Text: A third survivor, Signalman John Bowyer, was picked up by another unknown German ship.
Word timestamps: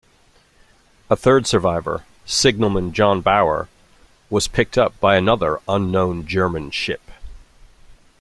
A 1.11 1.15
third 1.15 1.45
survivor, 1.45 2.03
Signalman 2.25 2.91
John 2.91 3.21
Bowyer, 3.21 3.69
was 4.31 4.47
picked 4.47 4.75
up 4.75 4.99
by 4.99 5.15
another 5.15 5.59
unknown 5.67 6.25
German 6.25 6.71
ship. 6.71 7.03